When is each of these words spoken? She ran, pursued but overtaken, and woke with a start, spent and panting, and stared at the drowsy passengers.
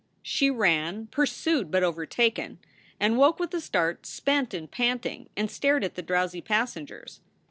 She 0.23 0.49
ran, 0.49 1.09
pursued 1.11 1.69
but 1.69 1.83
overtaken, 1.83 2.57
and 2.99 3.19
woke 3.19 3.39
with 3.39 3.53
a 3.53 3.61
start, 3.61 4.07
spent 4.07 4.51
and 4.51 4.71
panting, 4.71 5.29
and 5.37 5.51
stared 5.51 5.83
at 5.83 5.93
the 5.93 6.01
drowsy 6.01 6.41
passengers. 6.41 7.19